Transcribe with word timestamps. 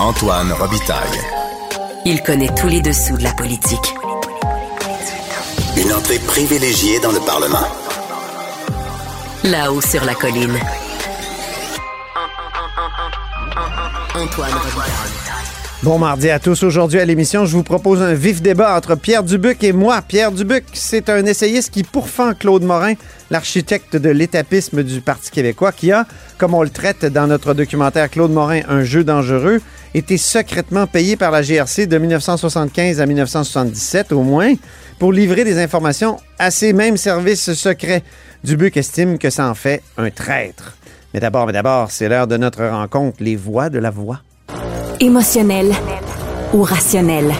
Antoine 0.00 0.52
Robitaille. 0.52 1.20
Il 2.04 2.20
connaît 2.22 2.52
tous 2.56 2.66
les 2.66 2.80
dessous 2.80 3.16
de 3.16 3.22
la 3.22 3.32
politique. 3.32 3.94
Une 5.76 5.92
entrée 5.92 6.18
privilégiée 6.18 6.98
dans 6.98 7.12
le 7.12 7.20
Parlement. 7.20 7.66
Là-haut 9.44 9.80
sur 9.80 10.04
la 10.04 10.14
colline. 10.14 10.58
Antoine 14.16 14.52
Robitaille. 14.52 15.14
Bon 15.84 15.98
mardi 15.98 16.30
à 16.30 16.38
tous. 16.38 16.62
Aujourd'hui 16.62 16.98
à 16.98 17.04
l'émission, 17.04 17.44
je 17.44 17.52
vous 17.52 17.62
propose 17.62 18.00
un 18.00 18.14
vif 18.14 18.40
débat 18.40 18.74
entre 18.74 18.96
Pierre 18.96 19.22
Dubuc 19.22 19.62
et 19.62 19.72
moi. 19.72 20.00
Pierre 20.00 20.32
Dubuc, 20.32 20.64
c'est 20.72 21.10
un 21.10 21.26
essayiste 21.26 21.70
qui 21.72 21.82
pourfend 21.82 22.32
Claude 22.32 22.62
Morin, 22.62 22.94
l'architecte 23.30 23.94
de 23.94 24.08
l'étapisme 24.08 24.82
du 24.82 25.02
Parti 25.02 25.30
québécois, 25.30 25.72
qui 25.72 25.92
a, 25.92 26.06
comme 26.38 26.54
on 26.54 26.62
le 26.62 26.70
traite 26.70 27.04
dans 27.04 27.26
notre 27.26 27.52
documentaire 27.52 28.10
Claude 28.10 28.32
Morin, 28.32 28.62
un 28.66 28.82
jeu 28.82 29.04
dangereux, 29.04 29.60
été 29.94 30.18
secrètement 30.18 30.86
payé 30.86 31.16
par 31.16 31.30
la 31.30 31.42
GRC 31.42 31.86
de 31.86 31.98
1975 31.98 33.00
à 33.00 33.06
1977 33.06 34.12
au 34.12 34.22
moins 34.22 34.52
pour 34.98 35.12
livrer 35.12 35.44
des 35.44 35.62
informations 35.62 36.18
à 36.38 36.50
ces 36.50 36.72
mêmes 36.72 36.96
services 36.96 37.54
secrets. 37.54 38.02
Dubuc 38.42 38.76
estime 38.76 39.18
que 39.18 39.30
ça 39.30 39.48
en 39.48 39.54
fait 39.54 39.82
un 39.96 40.10
traître. 40.10 40.76
Mais 41.14 41.20
d'abord, 41.20 41.46
mais 41.46 41.52
d'abord, 41.52 41.92
c'est 41.92 42.08
l'heure 42.08 42.26
de 42.26 42.36
notre 42.36 42.64
rencontre, 42.64 43.18
les 43.20 43.36
voix 43.36 43.70
de 43.70 43.78
la 43.78 43.90
voix. 43.90 44.20
Émotionnel 44.98 45.72
ou 46.52 46.62
rationnel? 46.62 47.32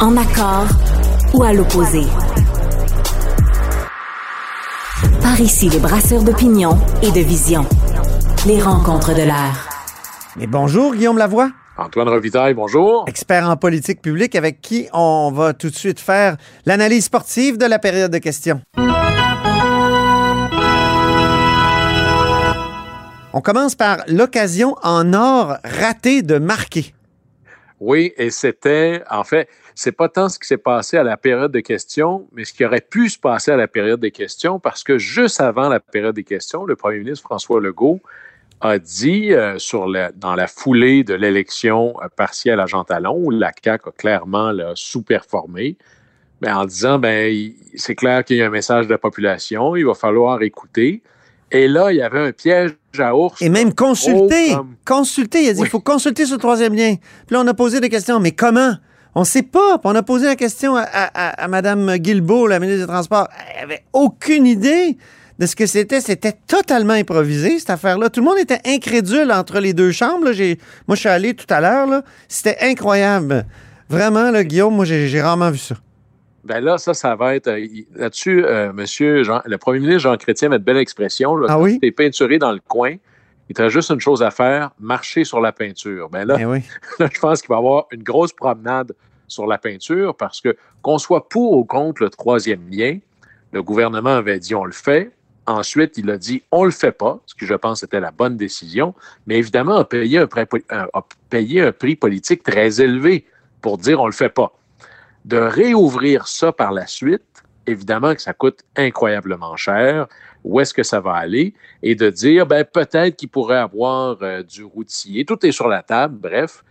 En 0.00 0.16
accord 0.16 0.66
ou 1.34 1.42
à 1.42 1.52
l'opposé? 1.52 2.02
Par 5.20 5.40
ici, 5.40 5.68
les 5.68 5.78
brasseurs 5.78 6.22
d'opinion 6.22 6.78
et 7.02 7.10
de 7.10 7.20
vision. 7.20 7.64
Les 8.46 8.60
rencontres 8.60 9.14
de 9.14 9.22
l'air. 9.22 9.71
Mais 10.36 10.46
bonjour, 10.46 10.94
Guillaume 10.94 11.18
Lavoie. 11.18 11.50
Antoine 11.76 12.08
Revitaille, 12.08 12.54
bonjour. 12.54 13.04
Expert 13.06 13.48
en 13.48 13.56
politique 13.56 14.00
publique 14.00 14.34
avec 14.34 14.62
qui 14.62 14.88
on 14.94 15.30
va 15.30 15.52
tout 15.52 15.68
de 15.68 15.74
suite 15.74 16.00
faire 16.00 16.38
l'analyse 16.64 17.04
sportive 17.04 17.58
de 17.58 17.66
la 17.66 17.78
période 17.78 18.10
de 18.10 18.18
questions. 18.18 18.62
On 23.34 23.40
commence 23.42 23.74
par 23.74 23.98
l'occasion 24.08 24.74
en 24.82 25.12
or 25.12 25.58
ratée 25.64 26.22
de 26.22 26.38
marquer. 26.38 26.94
Oui, 27.80 28.12
et 28.16 28.30
c'était, 28.30 29.02
en 29.10 29.24
fait, 29.24 29.48
c'est 29.74 29.92
pas 29.92 30.08
tant 30.08 30.28
ce 30.28 30.38
qui 30.38 30.46
s'est 30.46 30.56
passé 30.56 30.96
à 30.96 31.02
la 31.02 31.16
période 31.16 31.52
de 31.52 31.60
questions, 31.60 32.26
mais 32.32 32.44
ce 32.44 32.54
qui 32.54 32.64
aurait 32.64 32.80
pu 32.80 33.08
se 33.08 33.18
passer 33.18 33.50
à 33.50 33.56
la 33.56 33.68
période 33.68 34.00
des 34.00 34.12
questions, 34.12 34.60
parce 34.60 34.84
que 34.84 34.98
juste 34.98 35.40
avant 35.40 35.68
la 35.68 35.80
période 35.80 36.14
des 36.14 36.24
questions, 36.24 36.64
le 36.64 36.76
premier 36.76 37.00
ministre 37.00 37.24
François 37.24 37.60
Legault 37.60 38.00
a 38.62 38.78
dit 38.78 39.32
euh, 39.32 39.58
sur 39.58 39.86
la, 39.86 40.12
dans 40.12 40.34
la 40.34 40.46
foulée 40.46 41.02
de 41.02 41.14
l'élection 41.14 41.94
euh, 42.00 42.08
partielle 42.16 42.60
à 42.60 42.66
Jean 42.66 42.84
Talon, 42.84 43.16
où 43.16 43.30
la 43.30 43.50
CAQ 43.52 43.88
a 43.88 43.92
clairement 43.92 44.52
sous-performé, 44.74 45.76
ben, 46.40 46.56
en 46.56 46.64
disant 46.64 46.98
ben 46.98 47.52
c'est 47.74 47.96
clair 47.96 48.24
qu'il 48.24 48.36
y 48.36 48.42
a 48.42 48.46
un 48.46 48.50
message 48.50 48.86
de 48.86 48.92
la 48.92 48.98
population, 48.98 49.76
il 49.76 49.84
va 49.84 49.94
falloir 49.94 50.42
écouter. 50.42 51.02
Et 51.50 51.68
là, 51.68 51.92
il 51.92 51.96
y 51.98 52.02
avait 52.02 52.20
un 52.20 52.32
piège 52.32 52.72
à 52.98 53.14
ours. 53.14 53.42
Et 53.42 53.50
même 53.50 53.74
consulter. 53.74 54.56
Consulter. 54.86 55.42
Il 55.42 55.48
a 55.50 55.52
dit 55.52 55.60
il 55.60 55.68
faut 55.68 55.80
consulter 55.80 56.24
le 56.24 56.38
troisième 56.38 56.74
lien. 56.74 56.94
Puis 57.26 57.34
là, 57.34 57.42
on 57.42 57.46
a 57.46 57.54
posé 57.54 57.80
des 57.80 57.90
questions. 57.90 58.20
Mais 58.20 58.32
comment? 58.32 58.74
On 59.14 59.20
ne 59.20 59.26
sait 59.26 59.42
pas. 59.42 59.78
Puis 59.78 59.90
on 59.92 59.94
a 59.94 60.02
posé 60.02 60.26
la 60.26 60.36
question 60.36 60.76
à, 60.76 60.82
à, 60.82 61.44
à 61.44 61.48
Mme 61.48 61.98
Guilbeault, 61.98 62.46
la 62.46 62.58
ministre 62.58 62.86
des 62.86 62.86
Transports. 62.86 63.28
Elle 63.54 63.64
avait 63.64 63.84
aucune 63.92 64.46
idée 64.46 64.96
de 65.42 65.46
ce 65.46 65.56
que 65.56 65.66
c'était. 65.66 66.00
C'était 66.00 66.32
totalement 66.46 66.92
improvisé, 66.92 67.58
cette 67.58 67.70
affaire-là. 67.70 68.08
Tout 68.10 68.20
le 68.20 68.26
monde 68.26 68.38
était 68.38 68.60
incrédule 68.64 69.32
entre 69.32 69.58
les 69.58 69.74
deux 69.74 69.90
chambres. 69.90 70.30
Là. 70.30 70.32
Moi, 70.86 70.94
je 70.94 71.00
suis 71.00 71.08
allé 71.08 71.34
tout 71.34 71.46
à 71.52 71.60
l'heure. 71.60 72.02
C'était 72.28 72.56
incroyable. 72.60 73.44
Vraiment, 73.88 74.30
là, 74.30 74.44
Guillaume, 74.44 74.74
moi, 74.76 74.84
j'ai 74.84 75.20
rarement 75.20 75.50
vu 75.50 75.58
ça. 75.58 75.74
Ben 76.44 76.60
là, 76.62 76.78
ça, 76.78 76.94
ça 76.94 77.14
va 77.16 77.34
être. 77.34 77.48
euh, 77.48 77.66
Là-dessus, 77.96 78.44
euh, 78.44 78.72
monsieur 78.72 79.22
Jean, 79.24 79.42
le 79.44 79.58
premier 79.58 79.80
ministre 79.80 80.02
Jean 80.02 80.16
Chrétien 80.16 80.48
avait 80.48 80.58
de 80.60 80.64
belle 80.64 80.76
expression. 80.76 81.36
Là, 81.36 81.46
Ah 81.50 81.58
oui? 81.58 81.78
t'es 81.80 81.90
peinturé 81.92 82.38
dans 82.38 82.50
le 82.52 82.60
coin, 82.66 82.94
il 83.48 83.56
reste 83.56 83.70
juste 83.70 83.90
une 83.90 84.00
chose 84.00 84.22
à 84.22 84.30
faire, 84.30 84.70
marcher 84.80 85.22
sur 85.24 85.40
la 85.40 85.52
peinture. 85.52 86.08
Ben 86.08 86.24
là, 86.24 86.36
Eh 86.40 86.44
oui. 86.44 86.60
là, 86.98 87.08
je 87.12 87.18
pense 87.20 87.42
qu'il 87.42 87.48
va 87.48 87.56
y 87.56 87.58
avoir 87.58 87.86
une 87.92 88.02
grosse 88.02 88.32
promenade 88.32 88.92
sur 89.28 89.46
la 89.46 89.58
peinture 89.58 90.16
parce 90.16 90.40
que 90.40 90.56
qu'on 90.82 90.98
soit 90.98 91.28
pour 91.28 91.52
ou 91.52 91.64
contre 91.64 92.02
le 92.02 92.10
troisième 92.10 92.62
lien, 92.70 92.98
le 93.52 93.62
gouvernement 93.62 94.16
avait 94.16 94.38
dit 94.40 94.54
on 94.54 94.64
le 94.64 94.72
fait. 94.72 95.10
Ensuite, 95.46 95.98
il 95.98 96.08
a 96.10 96.18
dit 96.18 96.42
on 96.52 96.64
le 96.64 96.70
fait 96.70 96.92
pas, 96.92 97.20
ce 97.26 97.34
que 97.34 97.46
je 97.46 97.54
pense 97.54 97.82
était 97.82 98.00
la 98.00 98.12
bonne 98.12 98.36
décision, 98.36 98.94
mais 99.26 99.38
évidemment 99.38 99.76
a 99.76 99.84
payé 99.84 100.18
un 100.18 100.26
prix, 100.26 100.46
un- 100.70 100.86
a 100.92 101.04
payé 101.30 101.60
un 101.62 101.72
prix 101.72 101.96
politique 101.96 102.42
très 102.44 102.80
élevé 102.80 103.26
pour 103.60 103.76
dire 103.78 104.00
on 104.00 104.06
le 104.06 104.12
fait 104.12 104.28
pas. 104.28 104.52
De 105.24 105.36
réouvrir 105.38 106.26
ça 106.28 106.52
par 106.52 106.72
la 106.72 106.86
suite, 106.86 107.22
évidemment 107.66 108.14
que 108.14 108.22
ça 108.22 108.32
coûte 108.32 108.60
incroyablement 108.76 109.56
cher. 109.56 110.06
Où 110.44 110.58
est-ce 110.58 110.74
que 110.74 110.82
ça 110.82 110.98
va 110.98 111.14
aller? 111.14 111.54
Et 111.84 111.94
de 111.94 112.10
dire, 112.10 112.46
ben, 112.48 112.64
peut-être 112.64 113.14
qu'il 113.16 113.28
pourrait 113.28 113.58
avoir 113.58 114.18
euh, 114.22 114.42
du 114.42 114.64
routier. 114.64 115.24
Tout 115.24 115.46
est 115.46 115.52
sur 115.52 115.68
la 115.68 115.82
table, 115.84 116.16
bref. 116.20 116.64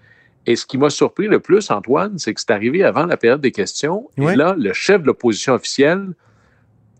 Et 0.46 0.58
ce 0.58 0.66
qui 0.66 0.78
m'a 0.78 0.90
surpris 0.90 1.28
le 1.28 1.40
plus, 1.40 1.72
Antoine, 1.72 2.18
c'est 2.20 2.34
que 2.34 2.42
c'est 2.42 2.52
arrivé 2.52 2.84
avant 2.84 3.06
la 3.06 3.16
période 3.16 3.40
des 3.40 3.53
questions. 3.53 4.09
Et 4.18 4.36
là, 4.36 4.56
le 4.58 4.74
chef 4.74 5.02
de 5.02 5.08
l'opposition 5.08 5.53
officielle, 5.53 6.09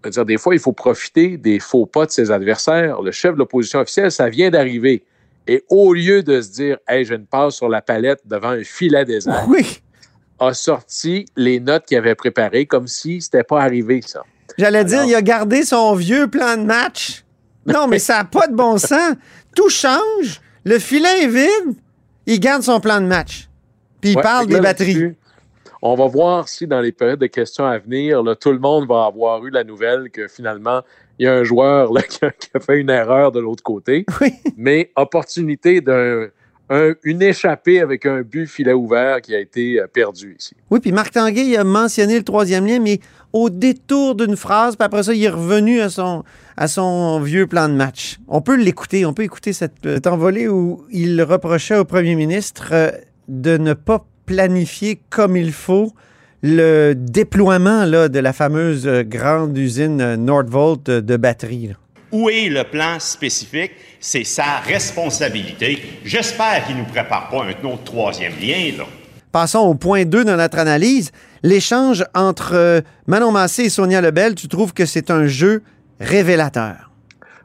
dire, 0.10 0.26
des 0.26 0.38
fois, 0.38 0.54
il 0.56 0.60
faut 0.60 0.72
profiter 0.74 1.38
des 1.38 1.60
faux 1.60 1.86
pas 1.86 2.06
de 2.06 2.12
ses 2.12 2.32
adversaires. 2.32 3.02
Le 3.02 3.12
chef 3.12 3.34
de 3.34 3.40
l'opposition 3.40 3.80
officielle, 3.80 4.12
ça 4.12 4.30
vient 4.30 4.50
d'arriver. 4.50 5.04
Et 5.48 5.64
au 5.70 5.94
lieu 5.94 6.24
de 6.24 6.42
se 6.42 6.50
dire, 6.52 6.78
hey, 6.88 7.04
j'ai 7.06 7.16
une 7.16 7.26
passe 7.26 7.56
sur 7.56 7.70
la 7.70 7.82
palette 7.82 8.20
devant 8.26 8.50
un 8.50 8.64
filet 8.64 9.06
désert, 9.06 9.46
Oui. 9.48 9.82
a 10.40 10.54
sorti 10.54 11.26
les 11.36 11.60
notes 11.60 11.86
qu'il 11.86 11.98
avait 11.98 12.16
préparées 12.16 12.66
comme 12.66 12.88
si 12.88 13.22
c'était 13.22 13.44
pas 13.44 13.62
arrivé, 13.62 14.02
ça. 14.06 14.24
J'allais 14.58 14.84
dire, 14.86 15.04
il 15.06 15.16
a 15.16 15.22
gardé 15.22 15.64
son 15.64 15.94
vieux 15.96 16.28
plan 16.28 16.58
de 16.58 16.64
match. 16.64 17.24
Non, 17.66 17.88
mais 17.88 18.00
ça 18.00 18.18
n'a 18.18 18.24
pas 18.26 18.48
de 18.48 18.56
bon 18.56 18.78
sens. 18.78 19.14
Tout 19.56 19.70
change. 19.70 20.42
Le 20.64 20.78
filet 20.80 21.24
est 21.24 21.28
vide. 21.28 21.76
Il 22.26 22.40
garde 22.40 22.62
son 22.64 22.80
plan 22.80 23.00
de 23.02 23.06
match. 23.06 23.48
Puis 24.02 24.12
il 24.12 24.18
Ouais, 24.18 24.24
parle 24.24 24.48
des 24.48 24.60
batteries. 24.60 25.14
On 25.82 25.96
va 25.96 26.06
voir 26.08 26.48
si 26.48 26.68
dans 26.68 26.80
les 26.82 26.92
périodes 26.92 27.20
de 27.20 27.28
questions 27.28 27.66
à 27.66 27.78
venir, 27.80 28.22
là, 28.24 28.36
tout 28.36 28.52
le 28.52 28.60
monde 28.60 28.88
va 28.88 29.06
avoir 29.06 29.44
eu 29.46 29.50
la 29.50 29.64
nouvelle 29.64 30.10
que 30.12 30.28
finalement, 30.28 30.82
il 31.18 31.26
y 31.26 31.28
a 31.28 31.34
un 31.34 31.44
joueur 31.44 31.92
là, 31.92 32.02
qui, 32.10 32.24
a, 32.24 32.32
qui 32.32 32.50
a 32.54 32.60
fait 32.60 32.80
une 32.80 32.90
erreur 32.90 33.32
de 33.32 33.40
l'autre 33.40 33.64
côté. 33.64 34.06
Oui. 34.22 34.34
Mais 34.58 34.92
opportunité 34.96 35.82
d'un 35.82 36.28
un- 36.74 36.94
une 37.04 37.22
échappée 37.22 37.82
avec 37.82 38.06
un 38.06 38.22
but 38.22 38.48
filet 38.48 38.72
ouvert 38.72 39.20
qui 39.22 39.36
a 39.36 39.40
été 39.40 39.78
euh, 39.82 39.88
perdu 39.88 40.38
ici. 40.40 40.56
Oui, 40.70 40.80
puis 40.80 40.94
Marc 40.94 41.12
Tanguay, 41.12 41.46
il 41.46 41.58
a 41.58 41.66
mentionné 41.66 42.16
le 42.18 42.24
troisième 42.24 42.66
lien, 42.66 42.80
mais 42.80 43.02
au 43.34 43.50
détour 43.50 44.16
d'une 44.16 44.38
phrase, 44.38 44.78
puis 44.78 44.86
après 44.86 45.04
ça, 45.04 45.14
il 45.14 45.22
est 45.22 45.28
revenu 45.30 45.82
à 45.82 45.90
son, 45.90 46.24
à 46.56 46.70
son 46.70 47.20
vieux 47.20 47.46
plan 47.46 47.68
de 47.68 47.74
match. 47.74 48.20
On 48.30 48.42
peut 48.42 48.56
l'écouter, 48.56 49.06
on 49.06 49.14
peut 49.14 49.24
écouter 49.24 49.52
cette, 49.52 49.74
cette 49.84 50.08
envolée 50.08 50.48
où 50.48 50.86
il 50.92 51.22
reprochait 51.24 51.78
au 51.78 51.84
premier 51.84 52.16
ministre 52.16 52.70
euh, 52.72 52.92
de 53.28 53.58
ne 53.58 53.74
pas 53.74 54.06
planifier 54.32 55.02
comme 55.10 55.36
il 55.36 55.52
faut 55.52 55.92
le 56.42 56.94
déploiement 56.94 57.84
là, 57.84 58.08
de 58.08 58.20
la 58.20 58.32
fameuse 58.32 58.88
euh, 58.88 59.04
grande 59.04 59.58
usine 59.58 60.00
euh, 60.00 60.16
Nordvolt 60.16 60.88
euh, 60.88 61.02
de 61.02 61.18
batteries. 61.18 61.68
là. 61.68 61.74
Où 62.14 62.30
est 62.30 62.48
le 62.48 62.64
plan 62.64 62.98
spécifique? 63.00 63.72
C'est 64.00 64.24
sa 64.24 64.60
responsabilité. 64.60 65.82
J'espère 66.06 66.66
qu'il 66.66 66.78
ne 66.78 66.82
nous 66.82 66.88
prépare 66.88 67.30
pas 67.30 67.44
un 67.44 67.68
autre 67.68 67.84
troisième 67.84 68.34
lien, 68.42 68.72
là. 68.78 68.86
Passons 69.34 69.60
au 69.60 69.76
point 69.76 70.06
2 70.06 70.24
de 70.24 70.36
notre 70.36 70.60
analyse. 70.60 71.12
L'échange 71.44 72.06
entre 72.14 72.84
Manon 73.08 73.32
Massé 73.32 73.64
et 73.64 73.70
Sonia 73.70 74.02
Lebel, 74.02 74.36
tu 74.36 74.48
trouves 74.48 74.74
que 74.74 74.86
c'est 74.86 75.12
un 75.12 75.26
jeu 75.26 75.64
révélateur? 76.00 76.91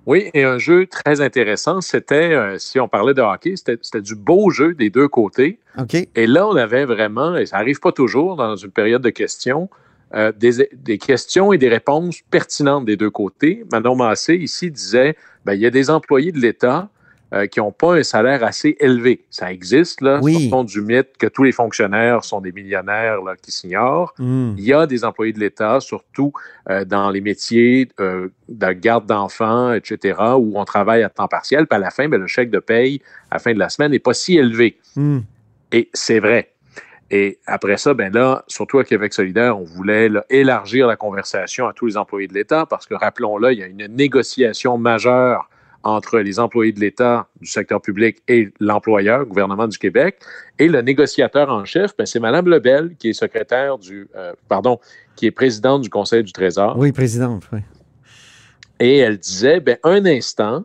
Oui, 0.06 0.31
et 0.34 0.44
un 0.44 0.59
jeu 0.59 0.87
très 0.87 1.21
intéressant, 1.21 1.81
c'était, 1.81 2.32
euh, 2.32 2.58
si 2.58 2.79
on 2.79 2.88
parlait 2.88 3.12
de 3.12 3.23
hockey, 3.23 3.55
c'était 3.56 4.00
du 4.00 4.14
beau 4.14 4.50
jeu 4.50 4.73
des 4.75 4.88
deux 4.88 5.08
côtés. 5.08 5.58
OK? 5.79 5.94
Et 5.94 6.26
là, 6.29 6.47
on 6.47 6.55
avait 6.55 6.85
vraiment, 6.85 7.37
et 7.37 7.47
ça 7.47 7.58
n'arrive 7.58 7.81
pas 7.81 7.91
toujours 7.91 8.37
dans 8.37 8.55
une 8.55 8.70
période 8.70 9.03
de 9.03 9.11
questions, 9.11 9.69
euh, 10.14 10.31
des, 10.31 10.69
des 10.73 10.99
questions 10.99 11.53
et 11.53 11.58
des 11.58 11.69
réponses 11.69 12.20
pertinentes 12.31 12.85
des 12.85 12.97
deux 12.97 13.11
côtés. 13.11 13.64
Manon 13.73 13.97
Massé, 13.97 14.37
ici, 14.37 14.70
disait, 14.70 15.17
ben, 15.44 15.55
il 15.55 15.61
y 15.61 15.67
a 15.67 15.70
des 15.70 15.91
employés 15.91 16.31
de 16.31 16.38
l'État 16.38 16.88
euh, 17.34 17.46
qui 17.46 17.58
n'ont 17.58 17.73
pas 17.73 17.96
un 17.96 18.05
salaire 18.05 18.44
assez 18.44 18.76
élevé. 18.78 19.25
Ça 19.31 19.52
existe, 19.52 20.00
là, 20.00 20.20
Oui. 20.23 20.49
sortons 20.49 20.62
du 20.62 20.81
mythe 20.81 21.17
que 21.19 21.26
tous 21.26 21.43
les 21.43 21.50
fonctionnaires 21.50 22.23
sont 22.25 22.40
des 22.40 22.52
millionnaires 22.52 23.20
là, 23.23 23.34
qui 23.40 23.50
s'ignorent. 23.50 24.14
Hmm. 24.19 24.55
Il 24.56 24.64
y 24.64 24.73
a 24.73 24.87
des 24.87 25.05
employés 25.05 25.32
de 25.32 25.40
l'État, 25.40 25.81
surtout 25.81 26.32
euh, 26.70 26.84
dans 26.84 27.11
les 27.11 27.20
métiers 27.20 27.88
euh, 27.99 28.28
de 28.49 28.73
garde 28.73 29.06
d'enfants, 29.06 29.73
etc., 29.73 30.20
où 30.38 30.52
on 30.55 30.64
travaille 30.64 31.02
à 31.02 31.08
temps 31.08 31.26
partiel. 31.26 31.67
Puis 31.67 31.76
à 31.76 31.81
la 31.81 31.90
fin, 31.90 32.08
ben, 32.08 32.20
le 32.20 32.28
chèque 32.28 32.50
de 32.50 32.61
paye 32.61 33.00
à 33.31 33.37
la 33.37 33.38
fin 33.40 33.52
de 33.52 33.58
la 33.58 33.70
semaine 33.70 33.90
n'est 33.90 33.99
pas 33.99 34.14
si 34.14 34.37
élevé. 34.38 34.78
Hmm. 34.94 35.19
Et 35.73 35.90
c'est 35.94 36.20
vrai. 36.20 36.52
Et 37.11 37.38
après 37.46 37.76
ça, 37.76 37.94
ben 37.94 38.12
là, 38.12 38.44
surtout 38.49 38.78
à 38.78 38.84
Québec 38.84 39.12
solidaire, 39.12 39.58
on 39.58 39.64
voulait 39.64 40.08
là, 40.08 40.25
élargir 40.31 40.87
la 40.87 40.96
conversation 40.96 41.67
à 41.67 41.73
tous 41.73 41.87
les 41.87 41.96
employés 41.96 42.26
de 42.28 42.34
l'État 42.34 42.67
parce 42.67 42.87
que, 42.87 42.94
rappelons-le, 42.94 43.52
il 43.52 43.58
y 43.58 43.62
a 43.62 43.67
une 43.67 43.87
négociation 43.87 44.76
majeure 44.76 45.49
entre 45.87 46.19
les 46.19 46.41
employés 46.41 46.73
de 46.73 46.81
l'État, 46.81 47.29
du 47.41 47.47
secteur 47.47 47.81
public 47.81 48.21
et 48.27 48.53
l'employeur, 48.59 49.21
le 49.21 49.25
gouvernement 49.25 49.69
du 49.69 49.79
Québec. 49.79 50.19
Et 50.59 50.67
le 50.67 50.83
négociateur 50.83 51.49
en 51.49 51.65
chef, 51.65 51.97
ben, 51.97 52.05
c'est 52.06 52.19
Mme 52.19 52.49
Lebel, 52.49 52.97
qui 52.99 53.11
est 53.11 53.12
secrétaire 53.12 53.79
du, 53.79 54.09
euh, 54.17 54.33
pardon, 54.49 54.81
qui 55.15 55.27
est 55.27 55.31
présidente 55.31 55.83
du 55.83 55.88
Conseil 55.88 56.25
du 56.25 56.33
Trésor. 56.33 56.77
Oui, 56.77 56.91
présidente, 56.91 57.44
oui. 57.53 57.61
Et 58.81 58.99
elle 58.99 59.17
disait, 59.17 59.61
ben, 59.61 59.79
un 59.85 60.05
instant, 60.06 60.65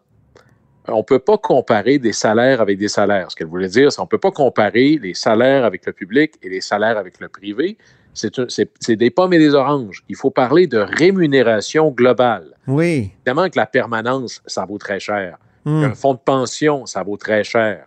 on 0.87 0.97
ne 0.97 1.03
peut 1.03 1.19
pas 1.19 1.37
comparer 1.37 1.99
des 1.99 2.13
salaires 2.13 2.59
avec 2.59 2.79
des 2.79 2.87
salaires. 2.87 3.29
Ce 3.29 3.35
qu'elle 3.35 3.47
voulait 3.47 3.69
dire, 3.69 3.91
c'est 3.91 3.97
qu'on 3.97 4.05
ne 4.05 4.09
peut 4.09 4.17
pas 4.17 4.31
comparer 4.31 4.99
les 4.99 5.13
salaires 5.13 5.65
avec 5.65 5.85
le 5.85 5.93
public 5.93 6.33
et 6.41 6.49
les 6.49 6.61
salaires 6.61 6.97
avec 6.97 7.19
le 7.19 7.29
privé. 7.29 7.77
C'est 8.13 8.95
des 8.95 9.09
pommes 9.09 9.33
et 9.33 9.39
des 9.39 9.53
oranges. 9.53 10.03
Il 10.09 10.15
faut 10.15 10.31
parler 10.31 10.67
de 10.67 10.77
rémunération 10.77 11.91
globale. 11.91 12.55
Oui. 12.67 13.11
Évidemment 13.25 13.49
que 13.49 13.57
la 13.57 13.65
permanence, 13.65 14.41
ça 14.45 14.65
vaut 14.65 14.77
très 14.77 14.99
cher. 14.99 15.37
Hmm. 15.65 15.83
Un 15.83 15.93
fonds 15.93 16.13
de 16.13 16.19
pension, 16.19 16.85
ça 16.85 17.03
vaut 17.03 17.17
très 17.17 17.43
cher. 17.43 17.85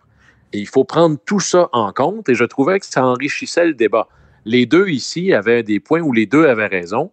Et 0.53 0.59
il 0.59 0.67
faut 0.67 0.83
prendre 0.83 1.17
tout 1.25 1.39
ça 1.39 1.69
en 1.73 1.91
compte 1.91 2.29
et 2.29 2.35
je 2.35 2.45
trouvais 2.45 2.79
que 2.79 2.85
ça 2.85 3.05
enrichissait 3.05 3.65
le 3.65 3.73
débat. 3.73 4.07
Les 4.45 4.65
deux 4.65 4.87
ici 4.87 5.33
avaient 5.33 5.63
des 5.63 5.79
points 5.79 6.01
où 6.01 6.13
les 6.13 6.25
deux 6.25 6.45
avaient 6.45 6.67
raison, 6.67 7.11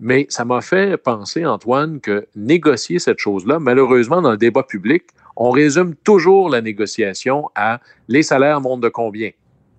mais 0.00 0.26
ça 0.30 0.44
m'a 0.44 0.62
fait 0.62 0.96
penser, 0.96 1.44
Antoine, 1.44 2.00
que 2.00 2.26
négocier 2.34 2.98
cette 2.98 3.18
chose-là, 3.18 3.58
malheureusement, 3.58 4.22
dans 4.22 4.30
le 4.30 4.38
débat 4.38 4.62
public, 4.62 5.04
on 5.36 5.50
résume 5.50 5.94
toujours 5.94 6.48
la 6.48 6.62
négociation 6.62 7.50
à 7.54 7.80
les 8.08 8.22
salaires 8.22 8.60
montent 8.60 8.80
de 8.80 8.88
combien, 8.88 9.30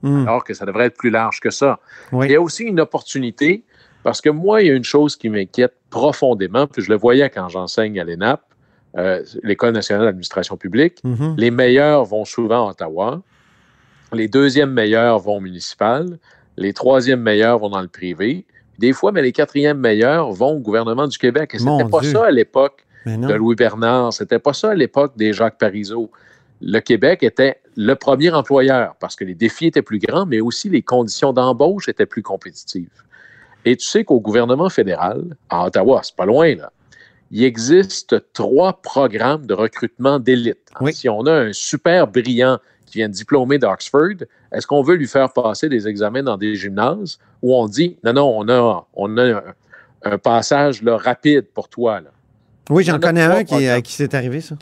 Hmm. 0.03 0.27
alors 0.27 0.43
que 0.43 0.53
ça 0.53 0.65
devrait 0.65 0.85
être 0.85 0.97
plus 0.97 1.09
large 1.09 1.39
que 1.39 1.51
ça. 1.51 1.79
Oui. 2.11 2.27
Il 2.27 2.31
y 2.31 2.35
a 2.35 2.41
aussi 2.41 2.63
une 2.63 2.79
opportunité, 2.79 3.63
parce 4.03 4.21
que 4.21 4.29
moi, 4.29 4.61
il 4.61 4.67
y 4.67 4.71
a 4.71 4.73
une 4.73 4.83
chose 4.83 5.15
qui 5.15 5.29
m'inquiète 5.29 5.73
profondément, 5.89 6.67
puis 6.67 6.81
je 6.81 6.89
le 6.89 6.97
voyais 6.97 7.29
quand 7.29 7.49
j'enseigne 7.49 7.99
à 7.99 8.03
l'ENAP, 8.03 8.41
euh, 8.97 9.23
l'École 9.43 9.73
nationale 9.73 10.05
d'administration 10.05 10.57
publique. 10.57 10.99
Mhm. 11.03 11.35
Les 11.37 11.51
meilleurs 11.51 12.03
vont 12.03 12.25
souvent 12.25 12.67
à 12.67 12.71
Ottawa, 12.71 13.21
les 14.13 14.27
deuxièmes 14.27 14.71
meilleurs 14.71 15.19
vont 15.19 15.37
au 15.37 15.39
municipal, 15.39 16.17
les 16.57 16.73
troisièmes 16.73 17.21
meilleurs 17.21 17.59
vont 17.59 17.69
dans 17.69 17.81
le 17.81 17.87
privé. 17.87 18.45
Des 18.79 18.93
fois, 18.93 19.11
mais 19.11 19.21
les 19.21 19.31
quatrièmes 19.31 19.77
meilleurs 19.77 20.31
vont 20.31 20.53
au 20.53 20.59
gouvernement 20.59 21.07
du 21.07 21.17
Québec. 21.17 21.51
Et 21.53 21.63
Mon 21.63 21.77
c'était 21.77 21.89
pas 21.89 21.99
Dieu. 22.01 22.11
ça 22.11 22.25
à 22.25 22.31
l'époque 22.31 22.85
de. 23.05 23.33
Louis 23.33 23.55
Bernard. 23.55 24.11
C'était 24.11 24.39
pas 24.39 24.53
ça 24.53 24.71
à 24.71 24.75
l'époque 24.75 25.13
des 25.15 25.33
Jacques 25.33 25.57
Parizeau. 25.57 26.11
Le 26.61 26.79
Québec 26.79 27.23
était 27.23 27.60
le 27.75 27.93
premier 27.95 28.31
employeur 28.31 28.95
parce 28.99 29.15
que 29.15 29.23
les 29.23 29.35
défis 29.35 29.67
étaient 29.67 29.81
plus 29.81 29.99
grands, 29.99 30.25
mais 30.25 30.39
aussi 30.39 30.69
les 30.69 30.81
conditions 30.81 31.33
d'embauche 31.33 31.87
étaient 31.89 32.05
plus 32.05 32.23
compétitives. 32.23 32.89
Et 33.65 33.77
tu 33.77 33.85
sais 33.85 34.03
qu'au 34.03 34.19
gouvernement 34.19 34.69
fédéral, 34.69 35.23
à 35.49 35.65
Ottawa, 35.65 36.01
c'est 36.03 36.15
pas 36.15 36.25
loin, 36.25 36.55
là, 36.55 36.71
il 37.29 37.43
existe 37.43 38.33
trois 38.33 38.81
programmes 38.81 39.45
de 39.45 39.53
recrutement 39.53 40.19
d'élite. 40.19 40.69
Oui. 40.81 40.93
Si 40.93 41.07
on 41.07 41.25
a 41.25 41.33
un 41.33 41.53
super 41.53 42.07
brillant 42.07 42.59
qui 42.85 42.97
vient 42.97 43.07
de 43.07 43.13
diplômer 43.13 43.57
d'Oxford, 43.57 44.25
est-ce 44.51 44.67
qu'on 44.67 44.81
veut 44.81 44.95
lui 44.95 45.07
faire 45.07 45.31
passer 45.31 45.69
des 45.69 45.87
examens 45.87 46.23
dans 46.23 46.37
des 46.37 46.55
gymnases 46.55 47.19
où 47.41 47.55
on 47.55 47.67
dit 47.67 47.97
non, 48.03 48.13
non, 48.13 48.37
on 48.37 48.49
a, 48.49 48.87
on 48.93 49.17
a 49.17 49.23
un, 49.23 49.43
un 50.03 50.17
passage 50.17 50.81
là, 50.83 50.97
rapide 50.97 51.45
pour 51.53 51.69
toi? 51.69 52.01
Là? 52.01 52.09
Oui, 52.69 52.83
j'en 52.83 52.99
connais 52.99 53.23
un 53.23 53.43
qui, 53.43 53.53
à 53.53 53.57
programmes. 53.57 53.81
qui 53.81 53.93
s'est 53.93 54.13
arrivé, 54.13 54.41
ça. 54.41 54.55